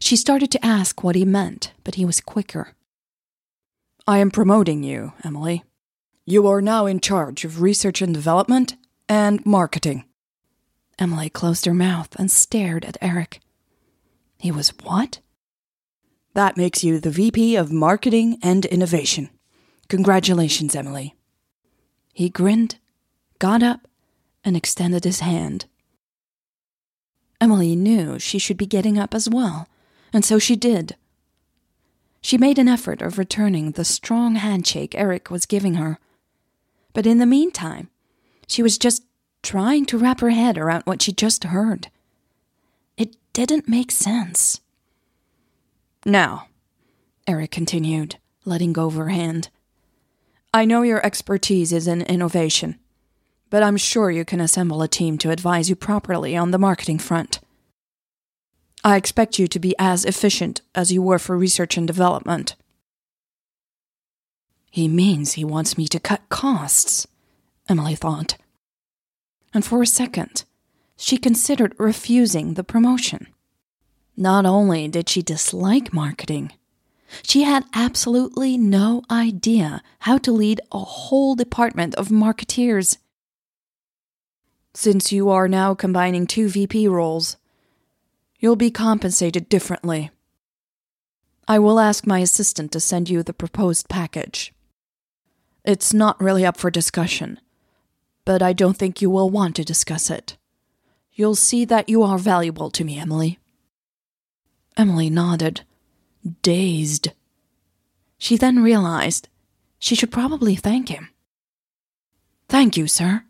She 0.00 0.16
started 0.16 0.50
to 0.52 0.64
ask 0.64 1.02
what 1.02 1.16
he 1.16 1.24
meant, 1.24 1.72
but 1.84 1.96
he 1.96 2.04
was 2.04 2.20
quicker. 2.20 2.74
I 4.06 4.18
am 4.18 4.30
promoting 4.30 4.82
you, 4.82 5.12
Emily. 5.24 5.64
You 6.24 6.46
are 6.46 6.62
now 6.62 6.86
in 6.86 7.00
charge 7.00 7.44
of 7.44 7.60
research 7.60 8.00
and 8.02 8.14
development 8.14 8.76
and 9.08 9.44
marketing. 9.44 10.04
Emily 10.98 11.30
closed 11.30 11.64
her 11.64 11.74
mouth 11.74 12.14
and 12.16 12.30
stared 12.30 12.84
at 12.84 12.98
Eric. 13.00 13.40
He 14.38 14.50
was 14.50 14.70
what? 14.82 15.20
That 16.34 16.56
makes 16.56 16.84
you 16.84 17.00
the 17.00 17.10
VP 17.10 17.56
of 17.56 17.72
Marketing 17.72 18.38
and 18.42 18.64
Innovation. 18.66 19.30
Congratulations, 19.88 20.76
Emily. 20.76 21.14
He 22.12 22.28
grinned, 22.28 22.76
got 23.38 23.62
up, 23.62 23.88
and 24.44 24.56
extended 24.56 25.04
his 25.04 25.20
hand. 25.20 25.66
Emily 27.40 27.74
knew 27.76 28.18
she 28.18 28.38
should 28.38 28.56
be 28.56 28.66
getting 28.66 28.98
up 28.98 29.14
as 29.14 29.28
well, 29.28 29.68
and 30.12 30.24
so 30.24 30.38
she 30.38 30.56
did. 30.56 30.96
She 32.20 32.38
made 32.38 32.58
an 32.58 32.68
effort 32.68 33.00
of 33.00 33.18
returning 33.18 33.72
the 33.72 33.84
strong 33.84 34.36
handshake 34.36 34.94
Eric 34.94 35.30
was 35.30 35.46
giving 35.46 35.74
her. 35.74 35.98
But 36.92 37.06
in 37.06 37.18
the 37.18 37.26
meantime, 37.26 37.88
she 38.46 38.62
was 38.62 38.78
just 38.78 39.04
trying 39.42 39.86
to 39.86 39.98
wrap 39.98 40.20
her 40.20 40.30
head 40.30 40.58
around 40.58 40.82
what 40.84 41.02
she 41.02 41.12
just 41.12 41.44
heard. 41.44 41.88
It 42.96 43.16
didn't 43.32 43.68
make 43.68 43.90
sense. 43.90 44.60
Now, 46.04 46.48
Eric 47.26 47.50
continued, 47.50 48.16
letting 48.44 48.72
go 48.72 48.86
of 48.86 48.94
her 48.94 49.10
hand. 49.10 49.50
I 50.52 50.64
know 50.64 50.82
your 50.82 51.04
expertise 51.04 51.72
is 51.72 51.86
in 51.86 52.02
innovation, 52.02 52.78
but 53.50 53.62
I'm 53.62 53.76
sure 53.76 54.10
you 54.10 54.24
can 54.24 54.40
assemble 54.40 54.82
a 54.82 54.88
team 54.88 55.18
to 55.18 55.30
advise 55.30 55.68
you 55.68 55.76
properly 55.76 56.36
on 56.36 56.50
the 56.50 56.58
marketing 56.58 56.98
front. 56.98 57.40
I 58.84 58.96
expect 58.96 59.38
you 59.38 59.48
to 59.48 59.58
be 59.58 59.74
as 59.78 60.04
efficient 60.04 60.60
as 60.74 60.92
you 60.92 61.02
were 61.02 61.18
for 61.18 61.36
research 61.36 61.76
and 61.76 61.86
development. 61.86 62.54
He 64.70 64.86
means 64.86 65.32
he 65.32 65.44
wants 65.44 65.76
me 65.76 65.88
to 65.88 65.98
cut 65.98 66.28
costs, 66.28 67.06
Emily 67.68 67.94
thought. 67.94 68.36
And 69.52 69.64
for 69.64 69.82
a 69.82 69.86
second, 69.86 70.44
she 70.96 71.16
considered 71.16 71.74
refusing 71.78 72.54
the 72.54 72.64
promotion. 72.64 73.28
Not 74.16 74.44
only 74.44 74.88
did 74.88 75.08
she 75.08 75.22
dislike 75.22 75.92
marketing, 75.92 76.52
she 77.22 77.42
had 77.42 77.64
absolutely 77.72 78.58
no 78.58 79.02
idea 79.10 79.82
how 80.00 80.18
to 80.18 80.32
lead 80.32 80.60
a 80.70 80.80
whole 80.80 81.34
department 81.34 81.94
of 81.94 82.08
marketeers. 82.08 82.98
Since 84.74 85.10
you 85.10 85.30
are 85.30 85.48
now 85.48 85.74
combining 85.74 86.26
two 86.26 86.48
VP 86.48 86.88
roles, 86.88 87.37
you'll 88.38 88.56
be 88.56 88.70
compensated 88.70 89.48
differently. 89.48 90.10
I 91.46 91.58
will 91.58 91.80
ask 91.80 92.06
my 92.06 92.18
assistant 92.18 92.72
to 92.72 92.80
send 92.80 93.08
you 93.08 93.22
the 93.22 93.32
proposed 93.32 93.88
package. 93.88 94.52
It's 95.64 95.92
not 95.92 96.20
really 96.20 96.44
up 96.46 96.56
for 96.56 96.70
discussion, 96.70 97.40
but 98.24 98.42
I 98.42 98.52
don't 98.52 98.76
think 98.76 99.02
you 99.02 99.10
will 99.10 99.30
want 99.30 99.56
to 99.56 99.64
discuss 99.64 100.10
it. 100.10 100.36
You'll 101.12 101.34
see 101.34 101.64
that 101.64 101.88
you 101.88 102.02
are 102.02 102.18
valuable 102.18 102.70
to 102.70 102.84
me, 102.84 102.98
Emily. 102.98 103.38
Emily 104.76 105.10
nodded 105.10 105.62
dazed. 106.42 107.08
She 108.18 108.36
then 108.36 108.62
realized 108.62 109.28
she 109.78 109.94
should 109.94 110.12
probably 110.12 110.54
thank 110.54 110.88
him. 110.88 111.08
Thank 112.48 112.76
you, 112.76 112.86
sir. 112.86 113.24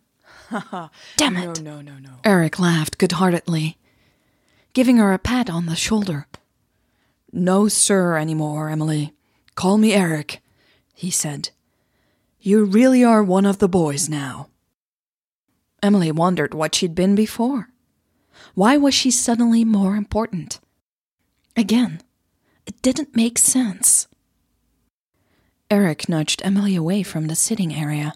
Damn 1.16 1.36
it. 1.36 1.60
No, 1.60 1.80
no, 1.80 1.92
no, 1.92 1.98
no. 1.98 2.10
Eric 2.24 2.58
laughed 2.58 2.98
good 2.98 3.12
heartedly, 3.12 3.77
giving 4.72 4.98
her 4.98 5.12
a 5.12 5.18
pat 5.18 5.48
on 5.50 5.66
the 5.66 5.76
shoulder. 5.76 6.26
No, 7.32 7.68
sir, 7.68 8.16
anymore, 8.16 8.70
Emily. 8.70 9.12
Call 9.54 9.78
me 9.78 9.92
Eric, 9.92 10.40
he 10.94 11.10
said. 11.10 11.50
You 12.40 12.64
really 12.64 13.02
are 13.02 13.22
one 13.22 13.46
of 13.46 13.58
the 13.58 13.68
boys 13.68 14.08
now. 14.08 14.48
Emily 15.82 16.12
wondered 16.12 16.54
what 16.54 16.74
she'd 16.74 16.94
been 16.94 17.14
before. 17.14 17.68
Why 18.54 18.76
was 18.76 18.94
she 18.94 19.10
suddenly 19.10 19.64
more 19.64 19.96
important? 19.96 20.60
Again, 21.56 22.00
it 22.66 22.80
didn't 22.82 23.16
make 23.16 23.38
sense. 23.38 24.06
Eric 25.70 26.08
nudged 26.08 26.40
Emily 26.44 26.76
away 26.76 27.02
from 27.02 27.26
the 27.26 27.34
sitting 27.34 27.74
area, 27.74 28.14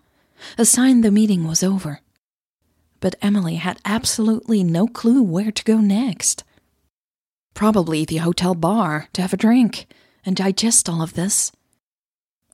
a 0.56 0.64
sign 0.64 1.00
the 1.00 1.11
meeting 1.11 1.47
was 1.47 1.62
over. 1.62 2.01
But 3.02 3.16
Emily 3.21 3.56
had 3.56 3.80
absolutely 3.85 4.64
no 4.64 4.87
clue 4.87 5.23
where 5.23 5.50
to 5.52 5.64
go 5.64 5.78
next. 5.78 6.44
Probably 7.52 8.06
the 8.06 8.18
hotel 8.18 8.54
bar 8.54 9.09
to 9.12 9.21
have 9.21 9.35
a 9.35 9.37
drink 9.37 9.87
and 10.25 10.35
digest 10.37 10.88
all 10.88 11.02
of 11.02 11.12
this. 11.12 11.52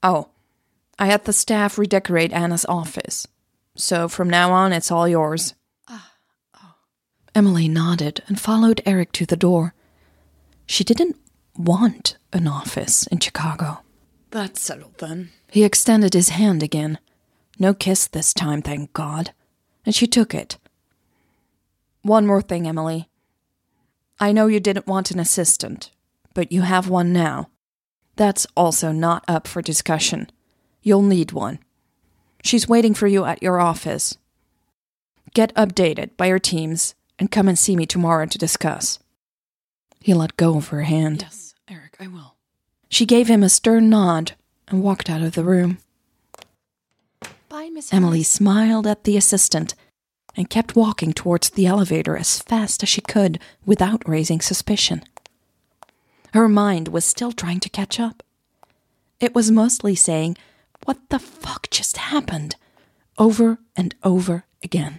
Oh, 0.03 0.31
I 0.99 1.07
had 1.07 1.25
the 1.25 1.33
staff 1.33 1.79
redecorate 1.79 2.33
Anna's 2.33 2.65
office, 2.65 3.29
so 3.77 4.09
from 4.09 4.29
now 4.29 4.51
on 4.51 4.73
it's 4.73 4.91
all 4.91 5.07
yours, 5.07 5.55
Emily 7.35 7.69
nodded 7.69 8.21
and 8.27 8.41
followed 8.41 8.81
Eric 8.85 9.13
to 9.13 9.25
the 9.27 9.37
door. 9.37 9.73
She 10.67 10.83
didn't 10.83 11.17
want 11.57 12.17
an 12.33 12.49
office 12.49 13.07
in 13.07 13.21
Chicago. 13.21 13.83
That's 14.33 14.61
settled 14.61 14.99
then. 14.99 15.31
He 15.49 15.63
extended 15.63 16.15
his 16.15 16.31
hand 16.31 16.65
again. 16.65 16.99
No 17.57 17.75
kiss 17.75 18.09
this 18.09 18.35
time, 18.35 18.61
thank 18.61 18.93
God. 18.93 19.31
And 19.85 19.95
she 19.95 20.07
took 20.07 20.35
it. 20.35 20.59
One 22.03 22.27
more 22.27 22.43
thing, 22.43 22.67
Emily. 22.67 23.09
I 24.21 24.33
know 24.33 24.47
you 24.47 24.61
didn't 24.61 24.87
want 24.87 25.11
an 25.11 25.21
assistant, 25.21 25.91
but 26.35 26.53
you 26.53 26.63
have 26.63 26.89
one 26.89 27.13
now. 27.13 27.51
That's 28.17 28.47
also 28.57 28.91
not 28.93 29.25
up 29.29 29.47
for 29.47 29.63
discussion. 29.63 30.31
You'll 30.83 31.03
need 31.03 31.33
one. 31.33 31.61
She's 32.43 32.69
waiting 32.69 32.95
for 32.95 33.07
you 33.07 33.25
at 33.25 33.43
your 33.43 33.61
office. 33.61 34.17
Get 35.35 35.55
updated 35.55 36.17
by 36.17 36.27
your 36.27 36.39
teams 36.39 36.95
and 37.19 37.31
come 37.31 37.49
and 37.49 37.59
see 37.59 37.77
me 37.77 37.87
tomorrow 37.87 38.27
to 38.27 38.39
discuss. 38.39 38.99
He 40.01 40.15
let 40.15 40.37
go 40.37 40.57
of 40.57 40.69
her 40.69 40.83
hand. 40.83 41.23
Yes, 41.23 41.55
Eric, 41.69 41.97
I 42.01 42.07
will. 42.07 42.37
She 42.89 43.07
gave 43.07 43.29
him 43.29 43.43
a 43.43 43.49
stern 43.49 43.91
nod 43.91 44.33
and 44.69 44.83
walked 44.83 45.11
out 45.11 45.23
of 45.23 45.35
the 45.35 45.45
room. 45.45 45.79
Miss 47.79 47.95
Emily 47.95 48.25
smiled 48.25 48.89
at 48.89 49.05
the 49.05 49.17
assistant 49.17 49.77
and 50.35 50.51
kept 50.51 50.75
walking 50.75 51.13
towards 51.13 51.51
the 51.51 51.67
elevator 51.67 52.17
as 52.17 52.43
fast 52.43 52.83
as 52.83 52.89
she 52.89 53.01
could 53.01 53.39
without 53.65 54.03
raising 54.09 54.41
suspicion. 54.41 55.05
Her 56.35 56.49
mind 56.49 56.89
was 56.89 57.05
still 57.05 57.31
trying 57.31 57.61
to 57.61 57.69
catch 57.69 58.01
up. 58.01 58.25
It 59.21 59.33
was 59.33 59.53
mostly 59.53 59.95
saying, 59.95 60.37
What 60.87 60.99
the 61.11 61.21
fuck 61.21 61.71
just 61.71 61.99
happened? 61.99 62.57
over 63.17 63.61
and 63.77 63.95
over 64.03 64.45
again. 64.61 64.99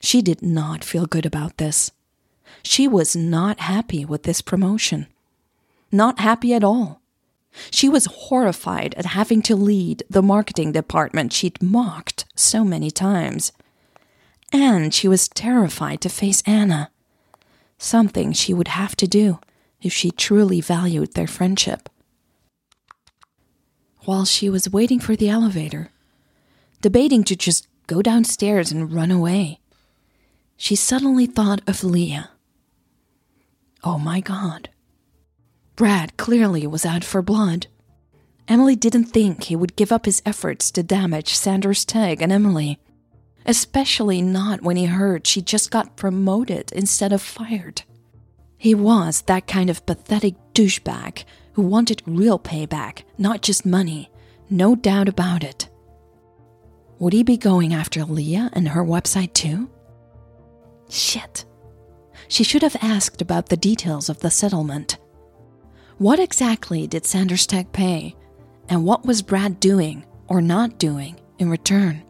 She 0.00 0.22
did 0.22 0.42
not 0.42 0.84
feel 0.84 1.06
good 1.06 1.26
about 1.26 1.56
this. 1.56 1.90
She 2.62 2.86
was 2.86 3.16
not 3.16 3.58
happy 3.58 4.04
with 4.04 4.22
this 4.22 4.42
promotion. 4.42 5.08
Not 5.90 6.20
happy 6.20 6.54
at 6.54 6.62
all. 6.62 7.01
She 7.70 7.88
was 7.88 8.06
horrified 8.06 8.94
at 8.94 9.06
having 9.06 9.42
to 9.42 9.56
lead 9.56 10.02
the 10.08 10.22
marketing 10.22 10.72
department 10.72 11.32
she'd 11.32 11.62
mocked 11.62 12.24
so 12.34 12.64
many 12.64 12.90
times. 12.90 13.52
And 14.52 14.92
she 14.92 15.08
was 15.08 15.28
terrified 15.28 16.00
to 16.02 16.08
face 16.08 16.42
Anna. 16.46 16.90
Something 17.78 18.32
she 18.32 18.54
would 18.54 18.68
have 18.68 18.96
to 18.96 19.06
do 19.06 19.38
if 19.80 19.92
she 19.92 20.10
truly 20.10 20.60
valued 20.60 21.14
their 21.14 21.26
friendship. 21.26 21.88
While 24.04 24.24
she 24.24 24.48
was 24.48 24.70
waiting 24.70 25.00
for 25.00 25.16
the 25.16 25.28
elevator, 25.28 25.90
debating 26.80 27.24
to 27.24 27.36
just 27.36 27.68
go 27.86 28.02
downstairs 28.02 28.72
and 28.72 28.92
run 28.92 29.10
away, 29.10 29.60
she 30.56 30.76
suddenly 30.76 31.26
thought 31.26 31.60
of 31.66 31.84
Leah. 31.84 32.30
Oh 33.84 33.98
my 33.98 34.20
god. 34.20 34.68
Brad 35.82 36.16
clearly 36.16 36.64
was 36.64 36.86
out 36.86 37.02
for 37.02 37.22
blood. 37.22 37.66
Emily 38.46 38.76
didn't 38.76 39.06
think 39.06 39.42
he 39.42 39.56
would 39.56 39.74
give 39.74 39.90
up 39.90 40.04
his 40.04 40.22
efforts 40.24 40.70
to 40.70 40.84
damage 40.84 41.34
Sanders 41.34 41.84
Tech 41.84 42.22
and 42.22 42.30
Emily, 42.30 42.78
especially 43.46 44.22
not 44.22 44.62
when 44.62 44.76
he 44.76 44.84
heard 44.84 45.26
she 45.26 45.42
just 45.42 45.72
got 45.72 45.96
promoted 45.96 46.70
instead 46.70 47.12
of 47.12 47.20
fired. 47.20 47.82
He 48.56 48.76
was 48.76 49.22
that 49.22 49.48
kind 49.48 49.68
of 49.68 49.84
pathetic 49.84 50.36
douchebag 50.54 51.24
who 51.54 51.62
wanted 51.62 52.00
real 52.06 52.38
payback, 52.38 53.02
not 53.18 53.42
just 53.42 53.66
money, 53.66 54.08
no 54.48 54.76
doubt 54.76 55.08
about 55.08 55.42
it. 55.42 55.68
Would 57.00 57.12
he 57.12 57.24
be 57.24 57.36
going 57.36 57.74
after 57.74 58.04
Leah 58.04 58.50
and 58.52 58.68
her 58.68 58.84
website 58.84 59.32
too? 59.32 59.68
Shit. 60.88 61.44
She 62.28 62.44
should 62.44 62.62
have 62.62 62.76
asked 62.80 63.20
about 63.20 63.48
the 63.48 63.56
details 63.56 64.08
of 64.08 64.20
the 64.20 64.30
settlement. 64.30 64.96
What 66.02 66.18
exactly 66.18 66.88
did 66.88 67.06
Sanders 67.06 67.46
Tech 67.46 67.70
pay? 67.70 68.16
And 68.68 68.84
what 68.84 69.06
was 69.06 69.22
Brad 69.22 69.60
doing 69.60 70.04
or 70.26 70.42
not 70.42 70.76
doing 70.76 71.14
in 71.38 71.48
return? 71.48 72.02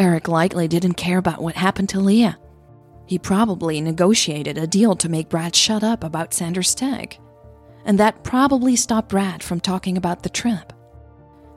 Eric 0.00 0.26
likely 0.26 0.66
didn't 0.66 0.94
care 0.94 1.18
about 1.18 1.40
what 1.40 1.54
happened 1.54 1.90
to 1.90 2.00
Leah. 2.00 2.40
He 3.06 3.20
probably 3.20 3.80
negotiated 3.80 4.58
a 4.58 4.66
deal 4.66 4.96
to 4.96 5.08
make 5.08 5.28
Brad 5.28 5.54
shut 5.54 5.84
up 5.84 6.02
about 6.02 6.34
Sanders 6.34 6.74
Tech. 6.74 7.20
And 7.84 8.00
that 8.00 8.24
probably 8.24 8.74
stopped 8.74 9.10
Brad 9.10 9.44
from 9.44 9.60
talking 9.60 9.96
about 9.96 10.24
the 10.24 10.28
trip. 10.28 10.72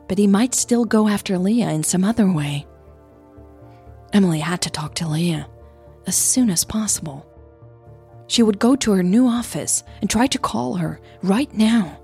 But 0.07 0.19
he 0.19 0.27
might 0.27 0.53
still 0.53 0.85
go 0.85 1.07
after 1.07 1.39
Leah 1.39 1.71
in 1.71 1.81
some 1.81 2.03
other 2.03 2.31
way. 2.31 2.67
Emily 4.13 4.41
had 4.41 4.61
to 4.61 4.69
talk 4.69 4.93
to 4.93 5.07
Leah 5.07 5.49
as 6.05 6.15
soon 6.15 6.51
as 6.51 6.63
possible. 6.63 7.25
She 8.27 8.43
would 8.43 8.59
go 8.59 8.75
to 8.75 8.91
her 8.91 9.03
new 9.03 9.27
office 9.27 9.83
and 10.01 10.09
try 10.09 10.27
to 10.27 10.39
call 10.39 10.75
her 10.75 10.99
right 11.21 11.53
now. 11.53 11.99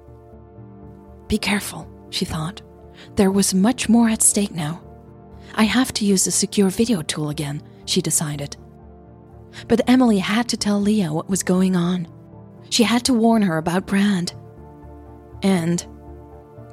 Be 1.27 1.37
careful, 1.37 1.89
she 2.09 2.25
thought. 2.25 2.61
There 3.15 3.31
was 3.31 3.53
much 3.53 3.89
more 3.89 4.09
at 4.09 4.21
stake 4.21 4.51
now. 4.51 4.81
I 5.55 5.63
have 5.63 5.91
to 5.93 6.05
use 6.05 6.25
the 6.25 6.31
secure 6.31 6.69
video 6.69 7.01
tool 7.01 7.29
again, 7.29 7.61
she 7.85 8.01
decided. 8.01 8.55
But 9.67 9.81
Emily 9.89 10.19
had 10.19 10.47
to 10.49 10.57
tell 10.57 10.79
Leah 10.79 11.13
what 11.13 11.29
was 11.29 11.43
going 11.43 11.75
on. 11.75 12.07
She 12.69 12.83
had 12.83 13.03
to 13.05 13.13
warn 13.13 13.41
her 13.41 13.57
about 13.57 13.87
Brad. 13.87 14.31
And 15.43 15.85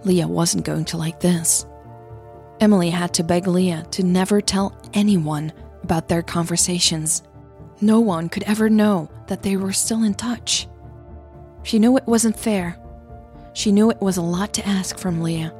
Leah 0.04 0.28
wasn't 0.28 0.64
going 0.64 0.84
to 0.86 0.96
like 0.96 1.20
this. 1.20 1.66
Emily 2.60 2.90
had 2.90 3.14
to 3.14 3.24
beg 3.24 3.46
Leah 3.46 3.86
to 3.92 4.02
never 4.02 4.40
tell 4.40 4.76
anyone 4.94 5.52
about 5.82 6.08
their 6.08 6.22
conversations. 6.22 7.22
No 7.80 8.00
one 8.00 8.28
could 8.28 8.42
ever 8.42 8.68
know 8.68 9.08
that 9.28 9.42
they 9.42 9.56
were 9.56 9.72
still 9.72 10.02
in 10.02 10.14
touch. 10.14 10.66
She 11.62 11.78
knew 11.78 11.96
it 11.96 12.06
wasn't 12.06 12.38
fair. 12.38 12.76
She 13.52 13.70
knew 13.70 13.90
it 13.90 14.00
was 14.00 14.16
a 14.16 14.22
lot 14.22 14.52
to 14.54 14.66
ask 14.66 14.98
from 14.98 15.22
Leah. 15.22 15.54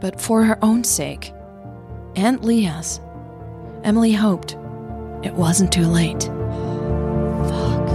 But 0.00 0.20
for 0.20 0.44
her 0.44 0.58
own 0.62 0.84
sake, 0.84 1.32
and 2.14 2.44
Leah's, 2.44 3.00
Emily 3.82 4.12
hoped 4.12 4.52
it 5.24 5.34
wasn't 5.34 5.72
too 5.72 5.86
late. 5.86 6.22
Fuck. 7.48 7.88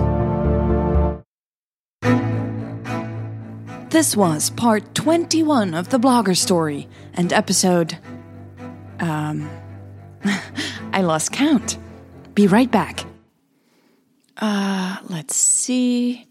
This 3.90 4.18
was 4.18 4.50
part 4.50 4.94
21 4.94 5.74
of 5.74 5.90
the 5.90 6.00
blogger 6.00 6.36
story 6.36 6.88
and 7.14 7.32
episode. 7.32 7.98
Um. 9.00 9.50
I 10.94 11.02
lost 11.02 11.32
count. 11.32 11.78
Be 12.36 12.48
right 12.48 12.70
back. 12.70 13.06
Uh, 14.38 14.98
let's 15.10 15.36
see. 15.36 16.28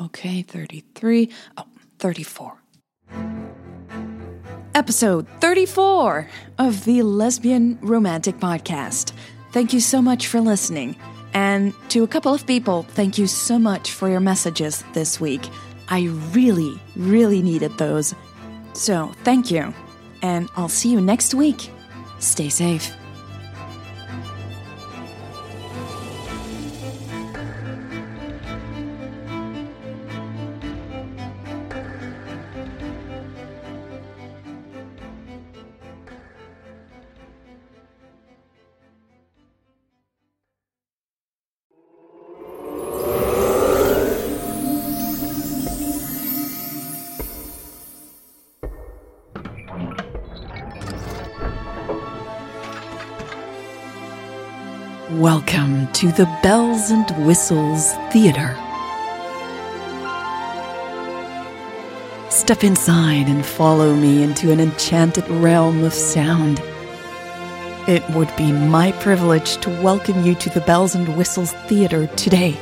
Okay, 0.00 0.42
33. 0.42 1.30
Oh, 1.56 1.64
34. 1.98 2.62
Episode 4.74 5.26
34 5.40 6.28
of 6.58 6.84
the 6.84 7.02
Lesbian 7.02 7.78
Romantic 7.80 8.36
Podcast. 8.36 9.12
Thank 9.52 9.72
you 9.72 9.80
so 9.80 10.02
much 10.02 10.26
for 10.26 10.40
listening. 10.40 10.96
And 11.32 11.72
to 11.90 12.04
a 12.04 12.06
couple 12.06 12.34
of 12.34 12.46
people, 12.46 12.82
thank 12.82 13.16
you 13.16 13.26
so 13.26 13.58
much 13.58 13.90
for 13.90 14.08
your 14.08 14.20
messages 14.20 14.84
this 14.92 15.18
week. 15.18 15.48
I 15.88 16.08
really, 16.32 16.78
really 16.94 17.42
needed 17.42 17.76
those. 17.78 18.14
So, 18.74 19.12
thank 19.24 19.50
you. 19.50 19.72
And 20.22 20.48
I'll 20.56 20.68
see 20.68 20.90
you 20.90 21.00
next 21.00 21.34
week. 21.34 21.70
Stay 22.18 22.48
safe. 22.48 22.94
Welcome 55.16 55.90
to 55.92 56.12
the 56.12 56.26
Bells 56.42 56.90
and 56.90 57.26
Whistles 57.26 57.94
Theater. 58.12 58.54
Step 62.28 62.62
inside 62.62 63.26
and 63.26 63.42
follow 63.42 63.94
me 63.94 64.22
into 64.22 64.52
an 64.52 64.60
enchanted 64.60 65.26
realm 65.28 65.84
of 65.84 65.94
sound. 65.94 66.60
It 67.88 68.06
would 68.10 68.30
be 68.36 68.52
my 68.52 68.92
privilege 68.92 69.56
to 69.62 69.70
welcome 69.82 70.22
you 70.22 70.34
to 70.34 70.50
the 70.50 70.60
Bells 70.60 70.94
and 70.94 71.16
Whistles 71.16 71.52
Theater 71.66 72.08
today. 72.08 72.54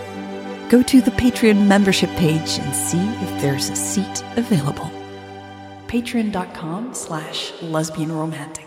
Go 0.68 0.80
to 0.84 1.00
the 1.00 1.10
Patreon 1.10 1.66
membership 1.66 2.10
page 2.10 2.60
and 2.60 2.72
see 2.72 3.02
if 3.02 3.42
there's 3.42 3.68
a 3.68 3.74
seat 3.74 4.22
available. 4.36 4.92
Patreon.com 5.88 6.94
slash 6.94 7.52
lesbian 7.62 8.12
romantic. 8.12 8.63